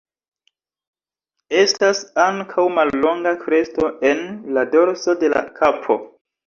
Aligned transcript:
Estas 1.63 2.01
ankaŭ 2.25 2.67
mallonga 2.79 3.37
kresto 3.45 3.95
en 4.15 4.27
la 4.59 4.69
dorso 4.75 5.19
de 5.25 5.35
la 5.37 5.47
kapo. 5.63 6.03